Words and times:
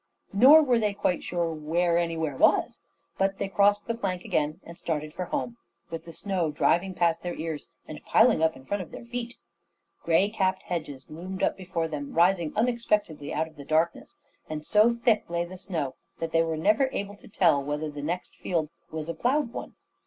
Nor 0.33 0.63
were 0.63 0.79
they 0.79 0.95
quite 0.95 1.21
sure 1.21 1.53
where 1.53 1.95
anywhere 1.95 2.35
was, 2.35 2.81
but 3.19 3.37
they 3.37 3.47
crossed 3.47 3.85
the 3.85 3.93
plank 3.93 4.25
again 4.25 4.59
and 4.63 4.75
started 4.79 5.13
for 5.13 5.25
home, 5.25 5.57
with 5.91 6.05
the 6.05 6.11
snow 6.11 6.49
driving 6.49 6.95
past 6.95 7.21
their 7.21 7.35
ears 7.35 7.69
and 7.87 8.03
piling 8.03 8.41
up 8.41 8.55
in 8.55 8.65
front 8.65 8.81
of 8.81 8.89
their 8.89 9.05
feet. 9.05 9.35
Grey 10.01 10.27
capped 10.27 10.63
hedges 10.63 11.11
loomed 11.11 11.43
up 11.43 11.55
before 11.55 11.87
them, 11.87 12.13
rising 12.15 12.51
unexpectedly 12.55 13.31
out 13.31 13.47
of 13.47 13.57
the 13.57 13.63
darkness; 13.63 14.17
and 14.49 14.65
so 14.65 14.91
thick 14.95 15.29
lay 15.29 15.45
the 15.45 15.59
snow 15.59 15.93
that 16.17 16.31
they 16.31 16.41
were 16.41 16.57
never 16.57 16.89
able 16.91 17.13
to 17.17 17.27
tell 17.27 17.61
whether 17.63 17.91
the 17.91 18.01
next 18.01 18.35
field 18.35 18.71
was 18.89 19.07
a 19.07 19.13
ploughed 19.13 19.53
one. 19.53 19.75